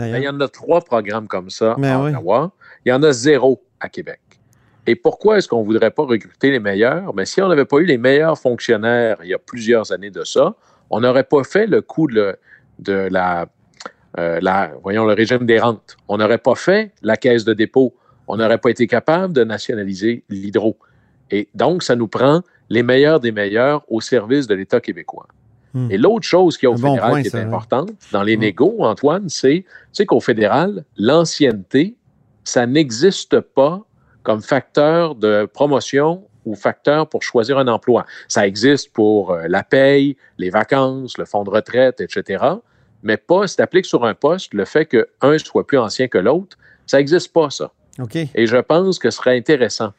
Ben, 0.00 0.16
il 0.16 0.24
y 0.24 0.28
en 0.28 0.40
a 0.40 0.48
trois 0.48 0.80
programmes 0.80 1.28
comme 1.28 1.50
ça 1.50 1.74
Ben 1.78 1.92
à 1.92 2.02
oui. 2.02 2.10
Ottawa. 2.10 2.52
Il 2.84 2.90
y 2.90 2.92
en 2.92 3.02
a 3.02 3.12
zéro 3.12 3.62
à 3.80 3.88
Québec. 3.88 4.20
Et 4.86 4.94
pourquoi 4.96 5.38
est-ce 5.38 5.46
qu'on 5.48 5.60
ne 5.60 5.66
voudrait 5.66 5.90
pas 5.90 6.04
recruter 6.04 6.50
les 6.50 6.58
meilleurs? 6.58 7.14
Mais 7.14 7.26
si 7.26 7.40
on 7.42 7.48
n'avait 7.48 7.64
pas 7.66 7.78
eu 7.78 7.84
les 7.84 7.98
meilleurs 7.98 8.38
fonctionnaires 8.38 9.18
il 9.22 9.28
y 9.28 9.34
a 9.34 9.38
plusieurs 9.38 9.92
années 9.92 10.10
de 10.10 10.24
ça, 10.24 10.54
on 10.88 11.00
n'aurait 11.00 11.24
pas 11.24 11.44
fait 11.44 11.66
le 11.66 11.82
coup 11.82 12.06
de, 12.08 12.36
de 12.78 13.08
la, 13.10 13.46
euh, 14.18 14.38
la- 14.42 14.72
voyons, 14.82 15.04
le 15.04 15.12
régime 15.12 15.46
des 15.46 15.58
rentes. 15.60 15.96
On 16.08 16.16
n'aurait 16.16 16.38
pas 16.38 16.54
fait 16.54 16.92
la 17.02 17.16
caisse 17.16 17.44
de 17.44 17.52
dépôt. 17.52 17.94
On 18.26 18.36
n'aurait 18.36 18.58
pas 18.58 18.70
été 18.70 18.86
capable 18.86 19.32
de 19.34 19.44
nationaliser 19.44 20.24
l'hydro. 20.28 20.76
Et 21.30 21.48
donc, 21.54 21.82
ça 21.82 21.94
nous 21.94 22.08
prend 22.08 22.42
les 22.70 22.82
meilleurs 22.82 23.20
des 23.20 23.32
meilleurs 23.32 23.84
au 23.88 24.00
service 24.00 24.46
de 24.46 24.54
l'État 24.54 24.80
québécois. 24.80 25.26
Hmm. 25.74 25.90
Et 25.90 25.98
l'autre 25.98 26.26
chose 26.26 26.58
qui 26.58 26.64
est 26.66 26.68
au 26.68 26.74
bon 26.74 26.94
fédéral 26.94 27.10
point, 27.10 27.20
qui 27.22 27.28
est 27.28 27.30
ça, 27.30 27.38
ouais. 27.38 27.44
importante 27.44 27.90
dans 28.12 28.22
les 28.22 28.36
Hmm. 28.36 28.40
négos, 28.40 28.76
Antoine, 28.80 29.28
c'est 29.28 29.64
tu 29.64 29.66
sais 29.92 30.06
qu'au 30.06 30.20
fédéral, 30.20 30.84
l'ancienneté, 30.96 31.96
ça 32.44 32.66
n'existe 32.66 33.40
pas 33.40 33.82
comme 34.22 34.42
facteur 34.42 35.14
de 35.14 35.48
promotion 35.52 36.24
ou 36.44 36.54
facteur 36.54 37.08
pour 37.08 37.22
choisir 37.22 37.58
un 37.58 37.68
emploi. 37.68 38.04
Ça 38.26 38.46
existe 38.46 38.92
pour 38.92 39.32
euh, 39.32 39.46
la 39.48 39.62
paye, 39.62 40.16
les 40.38 40.50
vacances, 40.50 41.18
le 41.18 41.24
fonds 41.24 41.44
de 41.44 41.50
retraite, 41.50 42.00
etc. 42.00 42.44
Mais 43.02 43.16
pas, 43.16 43.46
si 43.46 43.56
tu 43.56 43.62
appliques 43.62 43.86
sur 43.86 44.04
un 44.04 44.14
poste, 44.14 44.52
le 44.54 44.64
fait 44.64 44.86
qu'un 44.86 45.38
soit 45.38 45.66
plus 45.66 45.78
ancien 45.78 46.08
que 46.08 46.18
l'autre, 46.18 46.56
ça 46.86 46.96
n'existe 46.98 47.32
pas, 47.32 47.50
ça. 47.50 47.70
OK. 47.98 48.16
Et 48.34 48.46
je 48.46 48.56
pense 48.56 48.98
que 48.98 49.10
ce 49.10 49.18
serait 49.18 49.36
intéressant. 49.36 49.92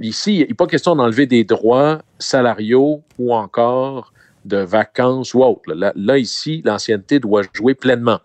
Ici, 0.00 0.40
il 0.40 0.48
n'est 0.48 0.54
pas 0.54 0.66
question 0.66 0.96
d'enlever 0.96 1.26
des 1.26 1.44
droits 1.44 2.02
salariaux 2.18 3.02
ou 3.18 3.34
encore 3.34 4.12
de 4.46 4.58
vacances 4.58 5.34
ou 5.34 5.42
autres. 5.42 5.72
Là, 5.74 6.18
ici, 6.18 6.62
l'ancienneté 6.64 7.18
doit 7.18 7.42
jouer 7.52 7.74
pleinement. 7.74 8.20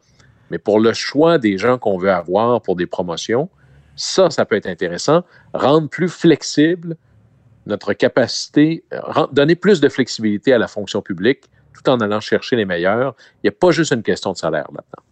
Mais 0.50 0.58
pour 0.58 0.80
le 0.80 0.94
choix 0.94 1.38
des 1.38 1.58
gens 1.58 1.78
qu'on 1.78 1.98
veut 1.98 2.12
avoir 2.12 2.62
pour 2.62 2.76
des 2.76 2.86
promotions, 2.86 3.50
ça, 3.96 4.30
ça 4.30 4.46
peut 4.46 4.56
être 4.56 4.68
intéressant. 4.68 5.24
Rendre 5.54 5.90
plus 5.90 6.10
flexible 6.10 6.96
notre 7.66 7.94
capacité, 7.94 8.84
euh, 8.94 9.28
donner 9.32 9.56
plus 9.56 9.82
de 9.82 9.90
flexibilité 9.90 10.54
à 10.54 10.58
la 10.58 10.68
fonction 10.68 11.02
publique 11.02 11.44
tout 11.74 11.90
en 11.90 12.00
allant 12.00 12.20
chercher 12.20 12.56
les 12.56 12.66
meilleurs. 12.66 13.16
Il 13.36 13.46
n'y 13.46 13.50
a 13.50 13.58
pas 13.58 13.72
juste 13.72 13.92
une 13.92 14.04
question 14.04 14.34
de 14.34 14.38
salaire 14.38 14.68
là-dedans. 14.72 15.04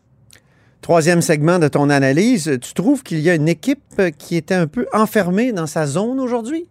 Troisième 0.81 1.21
segment 1.21 1.59
de 1.59 1.67
ton 1.67 1.89
analyse, 1.89 2.57
tu 2.61 2.73
trouves 2.73 3.03
qu'il 3.03 3.19
y 3.19 3.29
a 3.29 3.35
une 3.35 3.49
équipe 3.49 4.01
qui 4.17 4.35
était 4.35 4.55
un 4.55 4.67
peu 4.67 4.87
enfermée 4.93 5.51
dans 5.51 5.67
sa 5.67 5.85
zone 5.85 6.19
aujourd'hui? 6.19 6.67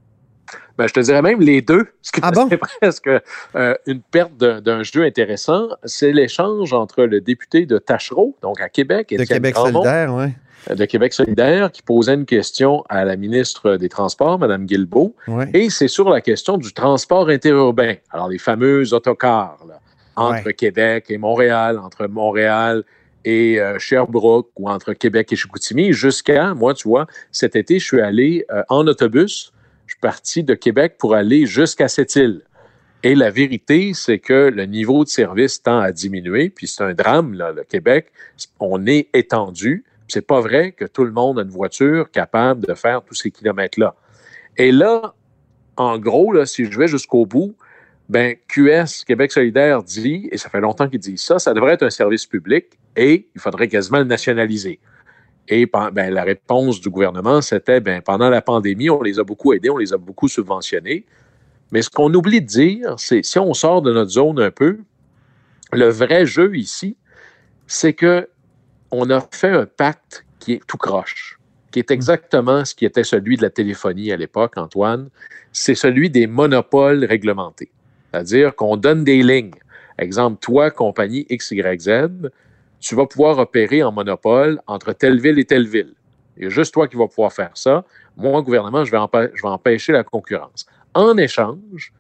Ben, 0.77 0.87
je 0.87 0.93
te 0.93 1.01
dirais 1.01 1.23
même 1.23 1.41
les 1.41 1.61
deux. 1.63 1.87
Ce 2.03 2.13
qui 2.13 2.21
Ah 2.23 2.31
bon? 2.31 2.47
c'est 2.51 2.57
presque 2.57 3.11
euh, 3.57 3.75
une 3.87 4.01
perte 4.01 4.37
d'un 4.37 4.83
jeu 4.83 5.05
intéressant. 5.05 5.69
C'est 5.85 6.13
l'échange 6.13 6.73
entre 6.73 7.05
le 7.05 7.21
député 7.21 7.67
de 7.67 7.79
Tachereau, 7.79 8.37
donc 8.43 8.61
à 8.61 8.69
Québec, 8.69 9.09
De 9.11 9.15
Étienne 9.15 9.27
Québec 9.39 9.55
Grandmont, 9.55 9.83
solidaire, 9.83 10.15
oui. 10.15 10.27
euh, 10.71 10.75
de 10.75 10.85
Québec 10.85 11.13
solidaire, 11.13 11.73
qui 11.73 11.83
posait 11.83 12.15
une 12.15 12.27
question 12.27 12.85
à 12.89 13.05
la 13.05 13.17
ministre 13.17 13.77
des 13.77 13.89
Transports, 13.89 14.39
Mme 14.39 14.67
Guilbeault, 14.67 15.15
Ouais. 15.27 15.49
et 15.55 15.71
c'est 15.71 15.89
sur 15.89 16.09
la 16.11 16.21
question 16.21 16.57
du 16.59 16.73
transport 16.73 17.29
interurbain. 17.29 17.95
Alors, 18.13 18.29
les 18.29 18.39
fameux 18.39 18.93
autocars 18.95 19.59
là, 19.69 19.81
entre 20.17 20.47
Ouais. 20.47 20.55
Québec 20.55 21.07
et 21.09 21.19
Montréal, 21.19 21.79
entre 21.79 22.07
Montréal 22.07 22.85
et 23.25 23.61
euh, 23.61 23.79
Sherbrooke 23.79 24.49
ou 24.57 24.71
entre 24.71 24.93
Québec 24.93 25.33
et 25.33 25.37
Chicoutimi, 25.37 25.93
jusqu'à, 25.93 26.55
moi, 26.55 26.73
tu 26.73 26.89
vois, 26.89 27.07
cet 27.33 27.57
été, 27.57 27.79
je 27.81 27.85
suis 27.85 28.01
allé 28.01 28.47
euh, 28.51 28.63
en 28.69 28.87
autobus. 28.87 29.53
Je 29.89 29.95
suis 29.95 30.01
parti 30.01 30.45
de 30.45 30.53
Québec 30.53 30.97
pour 30.99 31.15
aller 31.15 31.47
jusqu'à 31.47 31.89
cette 31.89 32.15
île. 32.15 32.43
Et 33.03 33.15
la 33.15 33.31
vérité, 33.31 33.93
c'est 33.95 34.19
que 34.19 34.51
le 34.51 34.67
niveau 34.67 35.03
de 35.03 35.09
service 35.09 35.63
tend 35.63 35.79
à 35.79 35.93
diminuer, 35.93 36.51
puis 36.51 36.67
c'est 36.67 36.85
un 36.85 36.93
drame, 36.93 37.33
là, 37.33 37.53
le 37.53 37.65
Québec. 37.65 38.13
On 38.61 38.87
est 38.87 39.09
étendu. 39.15 39.85
C'est 40.07 40.27
pas 40.27 40.41
vrai 40.41 40.73
que 40.73 40.85
tout 40.85 41.05
le 41.05 41.11
monde 41.11 41.39
a 41.39 41.43
une 41.43 41.49
voiture 41.49 42.11
capable 42.11 42.67
de 42.67 42.75
faire 42.75 43.03
tous 43.03 43.15
ces 43.15 43.31
kilomètres-là. 43.31 43.95
Et 44.59 44.73
là, 44.73 45.15
en 45.79 45.99
gros, 45.99 46.45
si 46.45 46.67
je 46.67 46.79
vais 46.79 46.89
jusqu'au 46.89 47.25
bout, 47.25 47.57
ben, 48.11 48.37
QS, 48.47 49.05
Québec 49.07 49.33
solidaire, 49.33 49.83
dit, 49.83 50.29
et 50.31 50.37
ça 50.37 50.51
fait 50.51 50.61
longtemps 50.61 50.89
qu'il 50.91 51.01
dit 51.01 51.17
ça, 51.17 51.39
ça 51.39 51.55
devrait 51.55 51.73
être 51.73 51.85
un 51.85 51.91
service 51.91 52.27
public 52.27 52.67
et 52.95 53.27
il 53.35 53.41
faudrait 53.41 53.69
quasiment 53.69 53.99
le 53.99 54.05
nationaliser. 54.05 54.81
Et 55.49 55.67
ben, 55.67 56.11
la 56.11 56.25
réponse 56.25 56.81
du 56.81 56.91
gouvernement, 56.91 57.41
c'était 57.41 57.81
ben, 57.81 58.03
pendant 58.03 58.29
la 58.29 58.43
pandémie, 58.43 58.91
on 58.91 59.03
les 59.03 59.19
a 59.19 59.25
beaucoup 59.25 59.55
aidés, 59.55 59.71
on 59.71 59.79
les 59.79 59.93
a 59.93 59.97
beaucoup 59.97 60.29
subventionnés. 60.29 61.07
Mais 61.73 61.83
ce 61.83 61.91
qu'on 61.91 62.13
oublie 62.13 62.43
de 62.43 62.47
dire, 62.47 62.95
c'est 62.99 63.25
si 63.25 63.39
on 63.39 63.55
sort 63.55 63.83
de 63.83 63.93
notre 63.93 64.11
zone 64.11 64.41
un 64.41 64.51
peu, 64.51 64.79
le 65.73 65.89
vrai 65.89 66.27
jeu 66.27 66.55
ici, 66.57 66.97
c'est 67.67 67.95
que 67.95 68.29
on 68.91 69.11
a 69.11 69.21
fait 69.33 69.51
un 69.51 69.67
pacte 69.67 70.25
qui 70.39 70.55
est 70.55 70.67
tout 70.67 70.79
croche, 70.79 71.39
qui 71.71 71.79
est 71.79 71.91
exactement 71.91 72.65
ce 72.65 72.75
qui 72.75 72.85
était 72.85 73.05
celui 73.05 73.37
de 73.37 73.43
la 73.43 73.51
téléphonie 73.51 74.13
à 74.13 74.17
l'époque, 74.17 74.57
Antoine. 74.57 75.09
C'est 75.53 75.75
celui 75.75 76.11
des 76.11 76.27
monopoles 76.27 77.05
réglementés. 77.05 77.71
C'est-à-dire 78.11 78.55
qu'on 78.55 78.77
donne 78.77 79.05
des 79.05 79.23
lignes. 79.23 79.55
Exemple, 79.99 80.39
toi, 80.41 80.71
compagnie 80.71 81.27
XYZ, 81.27 82.31
tu 82.81 82.95
vas 82.95 83.07
pouvoir 83.07 83.39
opérer 83.39 83.83
en 83.83 83.93
monopole 83.93 84.61
entre 84.67 84.93
telle 84.93 85.21
ville 85.21 85.39
et 85.39 85.45
telle 85.45 85.67
ville. 85.67 85.95
Il 86.37 86.45
y 86.45 86.47
a 86.47 86.51
juste 86.51 86.73
toi 86.73 86.87
qui 86.87 86.97
vas 86.97 87.09
pouvoir 87.09 87.33
faire 87.33 87.51
ça. 87.55 87.85
Moi, 88.17 88.43
gouvernement, 88.43 88.85
je 88.85 88.93
vais, 88.93 88.99
empêcher 89.49 89.93
la 89.93 90.05
concurrence. 90.05 90.67
En 90.95 91.17
échange, 91.17 91.93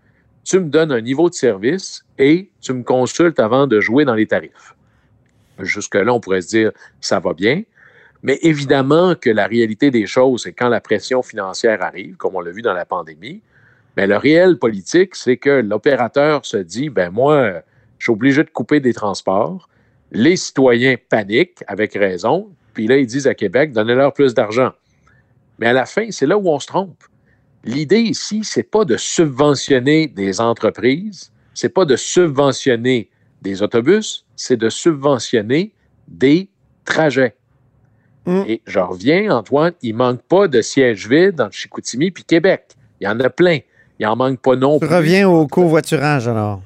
tu 0.44 0.60
me 0.60 0.68
donnes 0.68 0.92
un 0.92 1.00
niveau 1.00 1.28
de 1.28 1.34
service 1.34 2.04
et 2.18 2.50
tu 2.60 2.72
me 2.72 2.82
consultes 2.82 3.40
avant 3.40 3.66
de 3.66 3.80
jouer 3.80 4.04
dans 4.04 4.14
les 4.14 4.26
tarifs. 4.26 4.74
Jusque-là, 5.58 6.12
on 6.14 6.20
pourrait 6.20 6.42
se 6.42 6.48
dire, 6.48 6.72
ça 7.00 7.18
va 7.18 7.34
bien. 7.34 7.62
Mais 8.22 8.38
évidemment 8.42 9.14
que 9.14 9.30
la 9.30 9.46
réalité 9.46 9.90
des 9.90 10.06
choses, 10.06 10.42
c'est 10.44 10.52
quand 10.52 10.68
la 10.68 10.80
pression 10.80 11.22
financière 11.22 11.82
arrive, 11.82 12.16
comme 12.16 12.36
on 12.36 12.40
l'a 12.40 12.50
vu 12.50 12.62
dans 12.62 12.72
la 12.72 12.84
pandémie, 12.84 13.42
mais 13.96 14.06
le 14.06 14.16
réel 14.16 14.58
politique, 14.58 15.16
c'est 15.16 15.36
que 15.36 15.50
l'opérateur 15.50 16.46
se 16.46 16.56
dit, 16.56 16.88
ben 16.88 17.10
moi, 17.10 17.62
je 17.98 18.04
suis 18.04 18.12
obligé 18.12 18.44
de 18.44 18.50
couper 18.50 18.78
des 18.78 18.94
transports. 18.94 19.68
Les 20.10 20.36
citoyens 20.36 20.96
paniquent 21.08 21.62
avec 21.66 21.94
raison, 21.94 22.48
puis 22.74 22.86
là, 22.86 22.96
ils 22.96 23.06
disent 23.06 23.26
à 23.26 23.34
Québec, 23.34 23.72
donnez-leur 23.72 24.12
plus 24.12 24.34
d'argent. 24.34 24.72
Mais 25.58 25.66
à 25.66 25.72
la 25.72 25.86
fin, 25.86 26.10
c'est 26.10 26.26
là 26.26 26.38
où 26.38 26.48
on 26.48 26.60
se 26.60 26.66
trompe. 26.66 27.02
L'idée 27.64 28.00
ici, 28.00 28.40
c'est 28.44 28.62
pas 28.62 28.84
de 28.84 28.96
subventionner 28.96 30.06
des 30.06 30.40
entreprises, 30.40 31.32
c'est 31.54 31.68
pas 31.68 31.84
de 31.84 31.96
subventionner 31.96 33.10
des 33.42 33.62
autobus, 33.62 34.24
c'est 34.36 34.56
de 34.56 34.70
subventionner 34.70 35.72
des 36.06 36.48
trajets. 36.84 37.34
Mm. 38.26 38.42
Et 38.46 38.62
je 38.66 38.78
reviens, 38.78 39.36
Antoine, 39.36 39.72
il 39.82 39.94
manque 39.94 40.22
pas 40.22 40.48
de 40.48 40.60
sièges 40.62 41.08
vides 41.08 41.34
dans 41.34 41.50
Chicoutimi 41.50 42.10
puis 42.10 42.24
Québec. 42.24 42.76
Il 43.00 43.04
y 43.04 43.08
en 43.08 43.18
a 43.20 43.30
plein. 43.30 43.58
Il 43.98 44.06
en 44.06 44.16
manque 44.16 44.40
pas 44.40 44.54
non 44.54 44.78
Tu 44.78 44.86
plus. 44.86 44.94
reviens 44.94 45.28
au 45.28 45.46
covoiturage, 45.46 46.28
alors. 46.28 46.62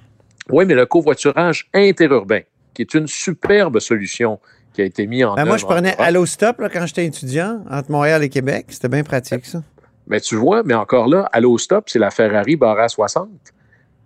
Oui, 0.50 0.64
mais 0.66 0.74
le 0.74 0.86
covoiturage 0.86 1.68
interurbain, 1.72 2.40
qui 2.74 2.82
est 2.82 2.94
une 2.94 3.06
superbe 3.06 3.78
solution 3.80 4.38
qui 4.72 4.82
a 4.82 4.84
été 4.84 5.06
mise 5.06 5.24
en 5.24 5.34
Ben, 5.34 5.40
œuvre. 5.42 5.48
moi, 5.48 5.56
je 5.58 5.66
prenais. 5.66 5.94
Allostop 5.98 6.60
là, 6.60 6.68
quand 6.70 6.86
j'étais 6.86 7.04
étudiant, 7.06 7.62
entre 7.70 7.90
Montréal 7.90 8.22
et 8.22 8.28
Québec. 8.28 8.66
C'était 8.68 8.88
bien 8.88 9.02
pratique, 9.02 9.44
ça. 9.44 9.62
Mais 10.06 10.20
tu 10.20 10.36
vois, 10.36 10.62
mais 10.64 10.74
encore 10.74 11.08
là, 11.08 11.28
Allostop, 11.32 11.88
c'est 11.88 11.98
la 11.98 12.10
Ferrari 12.10 12.56
barre 12.56 12.78
à 12.80 12.88
60. 12.88 13.28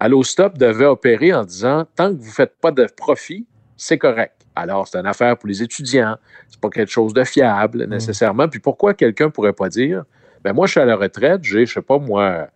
Allostop 0.00 0.58
devait 0.58 0.85
opérer 0.85 1.32
en 1.32 1.44
disant 1.44 1.85
tant 1.94 2.11
que 2.14 2.20
vous 2.20 2.26
ne 2.26 2.32
faites 2.32 2.56
pas 2.61 2.70
de 2.70 2.87
profit, 2.96 3.46
c'est 3.76 3.96
correct. 3.99 4.32
Alors, 4.54 4.88
c'est 4.88 4.99
une 4.99 5.06
affaire 5.06 5.37
pour 5.38 5.49
les 5.49 5.62
étudiants. 5.62 6.16
C'est 6.49 6.61
pas 6.61 6.68
quelque 6.68 6.90
chose 6.90 7.12
de 7.14 7.25
fiable 7.25 7.85
nécessairement. 7.87 8.49
Puis 8.49 8.61
pourquoi 8.61 8.94
quelqu'un 8.94 9.30
pourrait 9.30 9.52
pas 9.52 9.68
dire 9.68 10.04
ben 10.44 10.52
moi, 10.52 10.66
je 10.66 10.73
suis 10.73 10.80
à 10.80 10.85
la 10.85 10.96
retraite, 10.96 11.42
j'ai, 11.42 11.66
je 11.66 11.73
sais 11.75 11.82
pas 11.82 11.99
moi, 11.99 12.49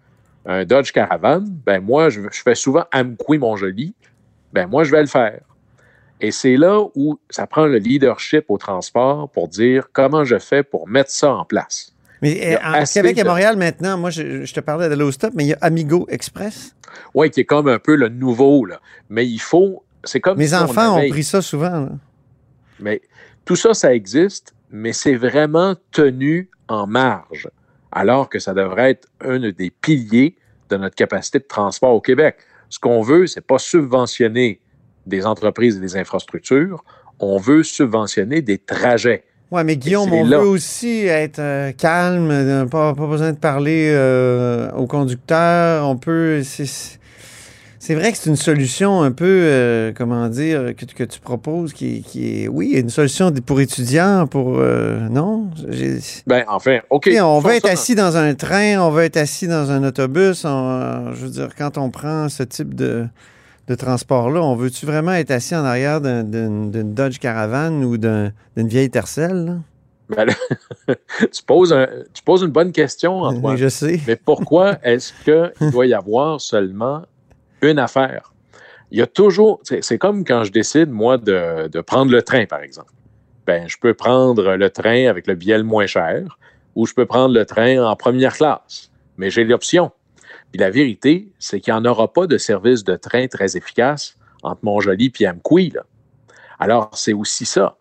un 0.46 0.64
Dodge 0.64 0.92
Caravan, 0.92 1.42
ben 1.66 1.80
moi, 1.80 2.08
je, 2.08 2.20
je 2.30 2.40
fais 2.42 2.54
souvent 2.54 2.84
Amqui 2.92 3.36
Montjoli, 3.38 3.94
ben 4.52 4.66
moi, 4.66 4.84
je 4.84 4.90
vais 4.92 5.00
le 5.00 5.08
faire. 5.08 5.40
Et 6.20 6.30
c'est 6.32 6.56
là 6.56 6.80
où 6.94 7.18
ça 7.30 7.46
prend 7.46 7.66
le 7.66 7.78
leadership 7.78 8.44
au 8.48 8.58
transport 8.58 9.30
pour 9.30 9.48
dire 9.48 9.88
comment 9.92 10.24
je 10.24 10.38
fais 10.38 10.62
pour 10.62 10.86
mettre 10.88 11.10
ça 11.10 11.32
en 11.32 11.44
place. 11.44 11.94
Mais 12.22 12.54
euh, 12.56 12.58
en 12.62 12.84
Québec 12.84 13.16
et 13.16 13.22
de- 13.22 13.26
Montréal, 13.28 13.56
maintenant, 13.56 13.96
moi, 13.96 14.10
je, 14.10 14.44
je 14.44 14.52
te 14.54 14.60
parlais 14.60 14.88
d'Allostop, 14.90 15.32
mais 15.34 15.44
il 15.44 15.48
y 15.48 15.52
a 15.54 15.58
Amigo 15.62 16.06
Express. 16.10 16.74
Oui, 17.14 17.30
qui 17.30 17.40
est 17.40 17.44
comme 17.46 17.68
un 17.68 17.78
peu 17.78 17.94
le 17.94 18.08
nouveau, 18.10 18.64
là. 18.66 18.80
Mais 19.08 19.26
il 19.26 19.38
faut. 19.38 19.82
C'est 20.04 20.20
comme 20.20 20.36
Mes 20.38 20.48
si 20.48 20.54
enfants 20.54 20.96
avait- 20.96 21.06
ont 21.06 21.10
pris 21.10 21.24
ça 21.24 21.40
souvent. 21.40 21.80
là. 21.80 21.88
Mais 22.78 23.00
tout 23.44 23.56
ça, 23.56 23.72
ça 23.74 23.94
existe, 23.94 24.54
mais 24.70 24.92
c'est 24.92 25.14
vraiment 25.14 25.74
tenu 25.92 26.50
en 26.68 26.86
marge, 26.86 27.48
alors 27.92 28.28
que 28.28 28.38
ça 28.38 28.52
devrait 28.54 28.90
être 28.92 29.08
un 29.22 29.38
des 29.50 29.70
piliers 29.70 30.36
de 30.68 30.76
notre 30.76 30.94
capacité 30.96 31.38
de 31.38 31.44
transport 31.44 31.94
au 31.94 32.00
Québec. 32.00 32.36
Ce 32.68 32.78
qu'on 32.78 33.02
veut, 33.02 33.26
c'est 33.26 33.40
pas 33.46 33.58
subventionner 33.58 34.60
des 35.10 35.26
entreprises 35.26 35.76
et 35.76 35.80
des 35.80 35.96
infrastructures, 35.96 36.82
on 37.18 37.36
veut 37.38 37.62
subventionner 37.62 38.40
des 38.40 38.56
trajets. 38.56 39.24
Oui, 39.52 39.62
mais 39.64 39.76
Guillaume, 39.76 40.12
on 40.12 40.24
là. 40.24 40.38
veut 40.38 40.46
aussi 40.46 41.06
être 41.06 41.40
euh, 41.40 41.72
calme, 41.72 42.30
euh, 42.30 42.66
pas, 42.66 42.94
pas 42.94 43.06
besoin 43.08 43.32
de 43.32 43.36
parler 43.36 43.90
euh, 43.92 44.70
au 44.72 44.86
conducteur. 44.86 45.86
On 45.88 45.96
peut. 45.96 46.42
C'est 46.44 47.94
vrai 47.94 48.12
que 48.12 48.18
c'est 48.18 48.28
une 48.30 48.36
solution 48.36 49.02
un 49.02 49.10
peu, 49.10 49.90
comment 49.96 50.28
dire, 50.28 50.76
que, 50.76 50.84
que 50.84 51.02
tu 51.02 51.18
proposes, 51.18 51.72
qui, 51.72 52.02
qui 52.02 52.44
est, 52.44 52.48
oui, 52.48 52.72
une 52.76 52.90
solution 52.90 53.32
pour 53.32 53.58
étudiants, 53.60 54.26
pour. 54.26 54.58
non? 55.10 55.50
Ben, 56.26 56.44
enfin, 56.46 56.80
OK. 56.90 57.10
On 57.22 57.40
veut 57.40 57.54
être 57.54 57.66
ça. 57.66 57.72
assis 57.72 57.94
dans 57.94 58.16
un 58.18 58.34
train, 58.34 58.78
on 58.80 58.90
veut 58.90 59.04
être 59.04 59.16
assis 59.16 59.48
dans 59.48 59.70
un 59.70 59.82
autobus. 59.82 60.44
on- 60.44 61.12
je 61.14 61.24
veux 61.24 61.30
dire, 61.30 61.48
quand 61.56 61.78
on 61.78 61.88
prend 61.90 62.28
ce 62.28 62.42
type 62.42 62.74
de, 62.74 63.06
de 63.70 63.74
transport-là, 63.76 64.42
on 64.42 64.56
veut-tu 64.56 64.84
vraiment 64.84 65.12
être 65.12 65.30
assis 65.30 65.54
en 65.54 65.64
arrière 65.64 66.00
d'un- 66.00 66.24
d'une 66.24 66.92
Dodge 66.92 67.18
Caravan 67.18 67.82
ou 67.84 67.96
d'un- 67.98 68.32
d'une 68.56 68.66
vieille 68.66 68.90
Tercel? 68.90 69.44
là? 69.44 69.54
Ben 70.16 70.24
là, 70.24 70.34
tu, 71.32 71.42
poses 71.46 71.72
un- 71.72 71.86
tu 72.12 72.22
poses 72.24 72.42
une 72.42 72.50
bonne 72.50 72.72
question, 72.72 73.22
Antoine. 73.22 73.56
Je 73.56 73.68
sais. 73.68 74.00
Mais 74.08 74.16
pourquoi 74.16 74.78
est-ce 74.82 75.12
qu'il 75.24 75.70
doit 75.70 75.86
y 75.86 75.94
avoir 75.94 76.40
seulement 76.40 77.02
une 77.62 77.78
affaire? 77.78 78.32
Il 78.90 78.98
y 78.98 79.02
a 79.02 79.06
toujours. 79.06 79.60
C'est 79.62 79.84
c'est 79.84 79.98
comme 79.98 80.24
quand 80.24 80.42
je 80.42 80.50
décide, 80.50 80.90
moi, 80.90 81.16
de, 81.16 81.68
de 81.68 81.80
prendre 81.80 82.10
le 82.10 82.22
train, 82.22 82.44
par 82.46 82.60
exemple. 82.60 82.90
Ben, 83.46 83.68
je 83.68 83.76
peux 83.80 83.94
prendre 83.94 84.56
le 84.56 84.70
train 84.70 85.06
avec 85.06 85.28
le 85.28 85.36
billet 85.36 85.58
le 85.58 85.64
moins 85.64 85.86
cher 85.86 86.38
ou 86.74 86.86
je 86.86 86.94
peux 86.94 87.06
prendre 87.06 87.32
le 87.32 87.44
train 87.46 87.80
en 87.84 87.94
première 87.94 88.34
classe. 88.34 88.90
Mais 89.16 89.30
j'ai 89.30 89.44
l'option. 89.44 89.92
Puis 90.50 90.60
la 90.60 90.70
vérité, 90.70 91.32
c'est 91.38 91.60
qu'il 91.60 91.72
n'y 91.72 91.80
en 91.80 91.84
aura 91.84 92.12
pas 92.12 92.26
de 92.26 92.38
service 92.38 92.84
de 92.84 92.96
train 92.96 93.26
très 93.28 93.56
efficace 93.56 94.16
entre 94.42 94.64
Montjoli 94.64 95.12
et 95.20 95.26
Amqui. 95.26 95.70
Là. 95.70 95.82
Alors, 96.58 96.90
c'est 96.92 97.12
aussi 97.12 97.46
ça. 97.46 97.76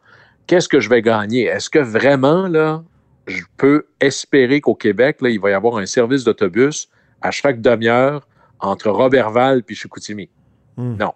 Qu'est-ce 0.48 0.70
que 0.70 0.80
je 0.80 0.90
vais 0.90 1.02
gagner? 1.02 1.46
Est-ce 1.46 1.70
que 1.70 1.80
vraiment, 1.80 2.48
là, 2.48 2.84
je 3.28 3.44
peux 3.58 3.86
espérer 4.00 4.62
qu'au 4.62 4.76
Québec, 4.76 5.22
là, 5.22 5.30
il 5.30 5.40
va 5.40 5.52
y 5.52 5.54
avoir 5.54 5.78
un 5.78 5.86
service 5.86 6.24
d'autobus 6.24 6.90
à 7.22 7.32
chaque 7.32 7.62
demi-heure 7.62 8.28
entre 8.60 8.90
Robertval 8.90 9.64
et 9.68 9.74
Chicoutimi? 9.74 10.30
Hmm. 10.78 10.96
Non. 10.98 11.14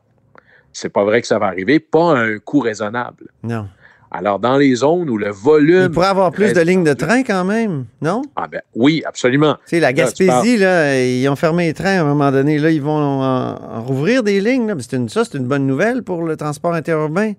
C'est 0.71 0.89
pas 0.89 1.03
vrai 1.03 1.21
que 1.21 1.27
ça 1.27 1.39
va 1.39 1.47
arriver, 1.47 1.79
pas 1.79 2.17
à 2.17 2.21
un 2.21 2.39
coût 2.39 2.59
raisonnable. 2.59 3.27
Non. 3.43 3.67
Alors, 4.15 4.37
dans 4.39 4.57
les 4.57 4.75
zones 4.75 5.09
où 5.09 5.17
le 5.17 5.27
Il 5.27 5.31
volume. 5.33 5.89
pourrait 5.91 6.07
avoir 6.07 6.31
plus 6.31 6.53
de 6.53 6.61
lignes 6.61 6.83
de 6.83 6.93
train 6.93 7.23
quand 7.23 7.43
même, 7.43 7.85
non? 8.01 8.21
Ah 8.35 8.47
ben, 8.47 8.61
oui, 8.75 9.01
absolument. 9.05 9.55
Tu 9.65 9.71
sais, 9.71 9.79
la 9.79 9.91
Gaspésie, 9.91 10.57
là, 10.57 11.03
ils 11.03 11.27
ont 11.27 11.35
fermé 11.35 11.65
les 11.65 11.73
trains 11.73 11.97
à 11.97 12.01
un 12.01 12.05
moment 12.05 12.31
donné. 12.31 12.59
Là, 12.59 12.69
ils 12.69 12.81
vont 12.81 12.91
en, 12.95 13.55
en 13.55 13.81
rouvrir 13.83 14.21
des 14.21 14.39
lignes. 14.39 14.67
là. 14.67 14.75
Une, 14.93 15.09
ça, 15.09 15.25
c'est 15.25 15.37
une 15.37 15.47
bonne 15.47 15.65
nouvelle 15.65 16.03
pour 16.03 16.21
le 16.23 16.37
transport 16.37 16.73
interurbain. 16.73 17.33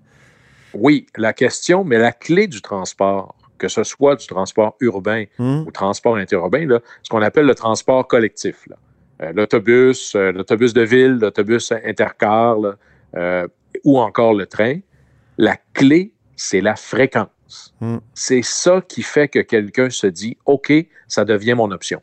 Oui, 0.73 1.05
la 1.15 1.31
question, 1.31 1.85
mais 1.85 1.97
la 1.97 2.11
clé 2.11 2.47
du 2.47 2.61
transport, 2.61 3.35
que 3.57 3.69
ce 3.69 3.83
soit 3.85 4.17
du 4.17 4.27
transport 4.27 4.75
urbain 4.81 5.23
Hmm? 5.37 5.61
ou 5.65 5.71
transport 5.71 6.17
interurbain, 6.17 6.67
là, 6.67 6.79
ce 7.03 7.09
qu'on 7.09 7.21
appelle 7.21 7.45
le 7.45 7.55
transport 7.55 8.05
collectif. 8.07 8.57
là. 8.69 8.75
Euh, 9.21 9.31
l'autobus, 9.33 10.13
euh, 10.15 10.33
l'autobus 10.33 10.73
de 10.73 10.81
ville, 10.81 11.19
l'autobus 11.21 11.71
intercar, 11.85 12.59
là, 12.59 12.73
euh, 13.15 13.47
ou 13.85 13.97
encore 13.99 14.33
le 14.33 14.45
train. 14.45 14.79
La 15.37 15.55
clé, 15.73 16.11
c'est 16.35 16.61
la 16.61 16.75
fréquence. 16.75 17.73
Mm. 17.79 17.97
C'est 18.13 18.41
ça 18.43 18.81
qui 18.87 19.01
fait 19.03 19.27
que 19.27 19.39
quelqu'un 19.39 19.89
se 19.89 20.07
dit, 20.07 20.37
OK, 20.45 20.71
ça 21.07 21.25
devient 21.25 21.53
mon 21.53 21.71
option. 21.71 22.01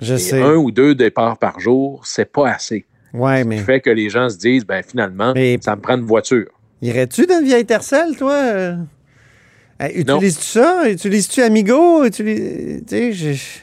Je 0.00 0.14
Et 0.14 0.18
sais. 0.18 0.42
un 0.42 0.54
ou 0.54 0.70
deux 0.70 0.94
départs 0.94 1.38
par 1.38 1.60
jour, 1.60 2.04
c'est 2.06 2.30
pas 2.30 2.50
assez. 2.50 2.86
Ouais, 3.12 3.42
Ce 3.42 3.46
mais 3.48 3.56
qui 3.58 3.62
fait 3.64 3.80
que 3.80 3.90
les 3.90 4.08
gens 4.08 4.28
se 4.28 4.38
disent, 4.38 4.64
ben 4.64 4.82
finalement, 4.82 5.32
Mais- 5.34 5.58
ça 5.60 5.76
me 5.76 5.80
prend 5.80 5.96
une 5.96 6.06
voiture. 6.06 6.46
irais-tu 6.80 7.26
dans 7.26 7.38
une 7.40 7.44
vieille 7.46 7.66
Tercel, 7.66 8.16
toi? 8.16 8.32
Euh. 8.34 8.76
Utilises-tu 9.94 10.44
ça? 10.44 10.88
Utilises-tu 10.90 11.42
Amigo? 11.42 12.04
Utilises... 12.04 12.82
Je- 12.90 13.58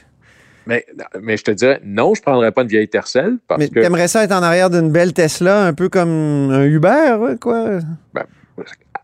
Mais, 0.66 0.84
mais 1.22 1.36
je 1.36 1.44
te 1.44 1.50
dirais, 1.52 1.80
non, 1.84 2.12
je 2.14 2.20
ne 2.20 2.24
prendrais 2.24 2.52
pas 2.52 2.62
une 2.62 2.68
vieille 2.68 2.88
Tercel 2.88 3.38
parce 3.48 3.58
Mais 3.60 3.68
que 3.68 3.80
t'aimerais 3.80 4.08
ça 4.08 4.22
être 4.24 4.32
en 4.32 4.42
arrière 4.42 4.68
d'une 4.68 4.90
belle 4.90 5.12
Tesla, 5.12 5.64
un 5.66 5.72
peu 5.74 5.88
comme 5.88 6.50
un 6.50 6.64
Uber, 6.64 7.36
quoi? 7.40 7.78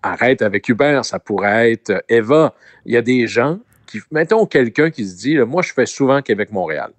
Arrête 0.06 0.42
avec 0.42 0.68
Uber, 0.68 1.00
ça 1.02 1.18
pourrait 1.18 1.72
être 1.72 1.90
euh, 1.90 2.00
Eva. 2.08 2.54
Il 2.86 2.92
y 2.92 2.96
a 2.96 3.02
des 3.02 3.26
gens 3.26 3.58
qui, 3.86 4.00
mettons 4.10 4.46
quelqu'un 4.46 4.90
qui 4.90 5.06
se 5.06 5.16
dit, 5.16 5.34
là, 5.34 5.44
moi, 5.46 5.62
je 5.62 5.72
fais 5.72 5.86
souvent 5.86 6.20
Québec-Montréal. 6.22 6.90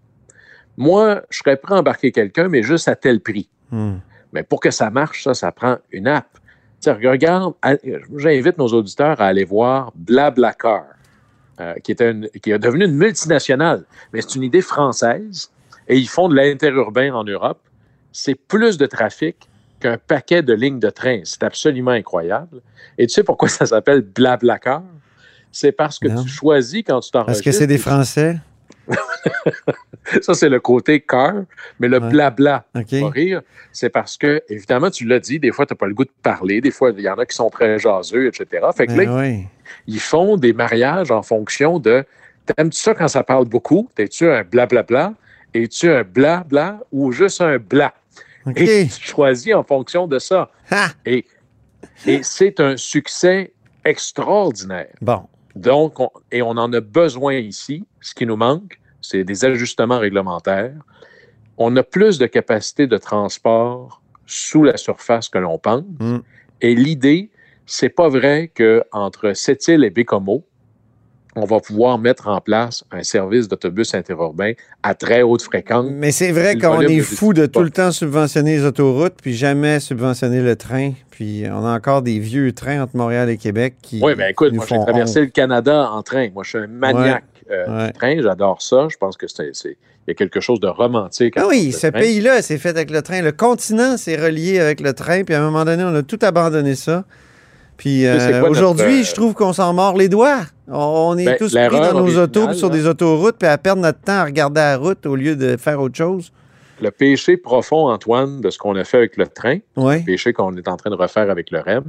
Moi, 0.77 1.21
je 1.29 1.37
serais 1.39 1.57
prêt 1.57 1.75
à 1.75 1.79
embarquer 1.79 2.11
quelqu'un, 2.11 2.47
mais 2.47 2.63
juste 2.63 2.87
à 2.87 2.95
tel 2.95 3.19
prix. 3.21 3.49
Hmm. 3.71 3.97
Mais 4.33 4.43
pour 4.43 4.59
que 4.59 4.71
ça 4.71 4.89
marche, 4.89 5.23
ça, 5.23 5.33
ça 5.33 5.51
prend 5.51 5.77
une 5.91 6.07
app. 6.07 6.27
Tu 6.33 6.39
sais, 6.81 6.91
regarde, 6.91 7.53
j'invite 8.17 8.57
nos 8.57 8.67
auditeurs 8.67 9.19
à 9.21 9.27
aller 9.27 9.45
voir 9.45 9.91
Blablacar, 9.95 10.83
euh, 11.61 11.73
qui, 11.83 11.91
est 11.91 12.01
une- 12.01 12.29
qui 12.41 12.51
est 12.51 12.59
devenu 12.59 12.85
une 12.85 12.95
multinationale, 12.95 13.85
mais 14.11 14.21
c'est 14.21 14.35
une 14.35 14.43
idée 14.43 14.61
française 14.61 15.49
et 15.87 15.97
ils 15.97 16.09
font 16.09 16.27
de 16.27 16.35
l'interurbain 16.35 17.13
en 17.13 17.23
Europe. 17.23 17.61
C'est 18.11 18.35
plus 18.35 18.77
de 18.77 18.85
trafic 18.85 19.37
qu'un 19.79 19.97
paquet 19.97 20.41
de 20.41 20.53
lignes 20.53 20.79
de 20.79 20.89
train. 20.89 21.21
C'est 21.23 21.43
absolument 21.43 21.91
incroyable. 21.91 22.61
Et 22.97 23.07
tu 23.07 23.13
sais 23.13 23.23
pourquoi 23.23 23.49
ça 23.49 23.65
s'appelle 23.65 24.01
Blablacar? 24.01 24.83
C'est 25.51 25.71
parce 25.71 25.99
que 25.99 26.07
Non. 26.07 26.23
tu 26.23 26.29
choisis 26.29 26.83
quand 26.85 26.99
tu 26.99 27.11
t'enregistres. 27.11 27.43
Parce 27.43 27.55
que 27.55 27.59
c'est 27.59 27.67
des 27.67 27.77
Français? 27.77 28.37
Ça, 30.21 30.33
c'est 30.35 30.49
le 30.49 30.59
côté 30.59 30.99
car, 31.01 31.33
mais 31.79 31.87
le 31.87 31.99
Ouais. 31.99 32.09
blabla, 32.09 32.65
OK. 32.75 32.99
pas 32.99 33.09
rire, 33.09 33.41
c'est 33.71 33.89
parce 33.89 34.17
que, 34.17 34.41
évidemment, 34.49 34.91
tu 34.91 35.05
l'as 35.05 35.19
dit, 35.19 35.39
des 35.39 35.51
fois, 35.51 35.65
tu 35.65 35.73
n'as 35.73 35.77
pas 35.77 35.87
le 35.87 35.95
goût 35.95 36.05
de 36.05 36.11
parler, 36.21 36.61
des 36.61 36.69
fois, 36.69 36.91
il 36.95 37.01
y 37.03 37.09
en 37.09 37.15
a 37.15 37.25
qui 37.25 37.35
sont 37.35 37.49
très 37.49 37.79
jaseux, 37.79 38.27
etc. 38.27 38.67
Fait 38.75 38.85
que 38.85 38.91
là, 38.91 39.05
Ben 39.05 39.17
oui. 39.19 39.47
ils 39.87 39.99
font 39.99 40.37
des 40.37 40.53
mariages 40.53 41.09
en 41.11 41.23
fonction 41.23 41.79
de 41.79 42.05
T'aimes-tu 42.45 42.77
ça 42.79 42.93
quand 42.93 43.07
ça 43.07 43.23
parle 43.23 43.45
beaucoup? 43.45 43.89
T'es-tu 43.95 44.29
un 44.29 44.43
blablabla? 44.43 45.13
Es-tu 45.55 45.89
un 45.89 46.03
blabla 46.03 46.79
ou 46.91 47.11
juste 47.11 47.41
un 47.41 47.57
bla? 47.57 47.91
Et 48.55 48.87
tu 48.87 49.03
choisis 49.07 49.53
en 49.53 49.63
fonction 49.63 50.07
de 50.07 50.19
ça. 50.19 50.49
Ha! 50.71 50.87
Et, 51.05 51.25
et 52.05 52.21
c'est 52.23 52.59
un 52.59 52.77
succès 52.77 53.53
extraordinaire. 53.83 54.93
Bon. 55.01 55.23
Donc, 55.55 55.99
on- 55.99 56.09
et 56.31 56.41
on 56.41 56.49
en 56.51 56.71
a 56.73 56.81
besoin 56.81 57.35
ici. 57.35 57.85
Ce 58.01 58.13
qui 58.13 58.25
nous 58.25 58.35
manque, 58.35 58.79
c'est 59.01 59.23
des 59.23 59.45
ajustements 59.45 59.99
réglementaires. 59.99 60.73
On 61.57 61.75
a 61.77 61.83
plus 61.83 62.17
de 62.19 62.25
capacité 62.25 62.87
de 62.87 62.97
transport 62.97 64.01
sous 64.25 64.63
la 64.63 64.77
surface 64.77 65.29
que 65.29 65.37
l'on 65.37 65.57
pense. 65.57 65.83
Mm. 65.99 66.17
Et 66.61 66.75
l'idée, 66.75 67.29
c'est 67.65 67.89
pas 67.89 68.09
vrai 68.09 68.51
qu'entre 68.55 69.33
Sept-Îles 69.33 69.83
et 69.83 69.89
Bécomo, 69.89 70.45
on 71.35 71.45
va 71.45 71.59
pouvoir 71.59 71.97
mettre 71.99 72.27
en 72.27 72.39
place 72.41 72.83
un 72.91 73.03
service 73.03 73.47
d'autobus 73.47 73.93
interurbain 73.93 74.53
à 74.83 74.95
très 74.95 75.21
haute 75.21 75.41
fréquence. 75.41 75.87
Mais 75.91 76.11
c'est 76.11 76.31
vrai 76.31 76.57
qu'on 76.57 76.81
est 76.81 76.99
fou 77.01 77.33
de 77.33 77.45
tout 77.45 77.61
le 77.61 77.69
temps 77.71 77.91
subventionner 77.91 78.57
les 78.57 78.63
autoroutes, 78.65 79.15
puis 79.21 79.33
jamais 79.33 79.79
subventionner 79.79 80.41
le 80.41 80.55
train. 80.55 80.93
Puis 81.11 81.43
on 81.51 81.65
a 81.65 81.75
encore 81.75 82.01
des 82.01 82.19
vieux 82.19 82.51
trains 82.53 82.81
entre 82.83 82.95
Montréal 82.95 83.29
et 83.29 83.37
Québec 83.37 83.75
qui 83.81 83.99
Oui, 84.03 84.15
ben 84.15 84.29
écoute, 84.29 84.51
nous 84.51 84.57
moi, 84.57 84.65
j'ai 84.69 84.77
traversé 84.79 85.19
honte. 85.19 85.25
le 85.25 85.31
Canada 85.31 85.89
en 85.91 86.03
train. 86.03 86.29
Moi, 86.33 86.43
je 86.43 86.49
suis 86.49 86.57
un 86.57 86.67
maniaque 86.67 87.23
euh, 87.51 87.65
Ouais. 87.67 87.87
du 87.87 87.93
train. 87.93 88.21
J'adore 88.21 88.61
ça. 88.61 88.87
Je 88.89 88.97
pense 88.97 89.17
que 89.17 89.27
c'est, 89.27 89.51
c'est- 89.53 89.77
il 90.07 90.11
y 90.11 90.11
a 90.11 90.13
quelque 90.13 90.39
chose 90.39 90.59
de 90.59 90.67
romantique. 90.67 91.33
Ah 91.37 91.45
oui, 91.49 91.71
ce 91.71 91.87
pays-là, 91.87 92.41
c'est 92.43 92.59
fait 92.59 92.69
avec 92.69 92.91
le 92.91 93.01
train. 93.01 93.21
Le 93.23 93.31
continent, 93.31 93.97
c'est 93.97 94.15
relié 94.15 94.59
avec 94.59 94.79
le 94.79 94.93
train. 94.93 95.23
Puis 95.23 95.33
à 95.33 95.41
un 95.41 95.45
moment 95.45 95.65
donné, 95.65 95.83
on 95.83 95.95
a 95.95 96.03
tout 96.03 96.19
abandonné 96.21 96.75
ça. 96.75 97.05
Puis 97.77 98.05
euh, 98.05 98.43
aujourd'hui, 98.47 99.01
euh, 99.01 99.03
je 99.03 99.13
trouve 99.13 99.33
qu'on 99.33 99.53
s'en 99.53 99.73
mord 99.73 99.97
les 99.97 100.09
doigts. 100.09 100.41
On, 100.67 101.17
est 101.17 101.25
Ben, 101.25 101.37
tous 101.37 101.53
pris 101.53 101.79
dans 101.79 101.93
nos 102.05 102.17
autos, 102.19 102.53
sur 102.53 102.69
là. 102.69 102.75
des 102.75 102.87
autoroutes, 102.87 103.35
puis 103.37 103.47
à 103.47 103.57
perdre 103.57 103.81
notre 103.81 103.99
temps 103.99 104.19
à 104.19 104.25
regarder 104.25 104.61
la 104.61 104.77
route 104.77 105.05
au 105.05 105.15
lieu 105.15 105.35
de 105.35 105.57
faire 105.57 105.79
autre 105.79 105.95
chose. 105.95 106.31
Le 106.81 106.91
péché 106.91 107.37
profond, 107.37 107.89
Antoine, 107.89 108.41
de 108.41 108.49
ce 108.49 108.57
qu'on 108.57 108.75
a 108.75 108.83
fait 108.83 108.97
avec 108.97 109.17
le 109.17 109.27
train, 109.27 109.59
le 109.77 110.03
péché 110.03 110.33
qu'on 110.33 110.55
est 110.57 110.67
en 110.67 110.75
train 110.77 110.89
de 110.89 110.95
refaire 110.95 111.29
avec 111.29 111.51
le 111.51 111.59
REM, 111.59 111.83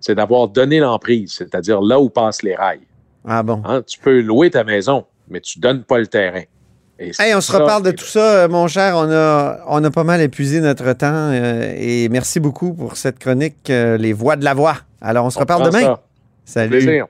c'est 0.00 0.14
d'avoir 0.14 0.48
donné 0.48 0.78
l'emprise, 0.78 1.34
c'est-à-dire 1.38 1.80
là 1.80 1.98
où 1.98 2.08
passent 2.08 2.42
les 2.42 2.54
rails. 2.54 2.86
Ah 3.26 3.42
bon? 3.42 3.62
Hein, 3.64 3.82
Tu 3.86 3.98
peux 3.98 4.20
louer 4.20 4.50
ta 4.50 4.62
maison, 4.64 5.04
mais 5.28 5.40
tu 5.40 5.58
donnes 5.58 5.82
pas 5.82 5.98
le 5.98 6.06
terrain. 6.06 6.42
Hey, 6.98 7.32
on 7.34 7.40
se 7.40 7.52
reparle 7.52 7.84
de 7.84 7.92
tout 7.92 8.04
ça, 8.04 8.44
euh, 8.44 8.48
mon 8.48 8.66
cher. 8.66 8.94
On 8.96 9.08
a, 9.10 9.60
on 9.68 9.82
a 9.84 9.90
pas 9.90 10.02
mal 10.02 10.20
épuisé 10.20 10.60
notre 10.60 10.92
temps. 10.94 11.06
euh, 11.12 11.72
et 11.78 12.08
merci 12.08 12.40
beaucoup 12.40 12.74
pour 12.74 12.96
cette 12.96 13.20
chronique, 13.20 13.70
euh, 13.70 13.96
Les 13.96 14.12
Voix 14.12 14.34
de 14.34 14.44
la 14.44 14.54
Voix. 14.54 14.74
Alors, 15.00 15.26
on 15.26 15.30
se 15.30 15.38
On 15.38 15.40
reparle 15.40 15.64
demain. 15.66 15.80
ça. 15.80 16.02
Salut. 16.44 16.70
Plaisir. 16.70 17.06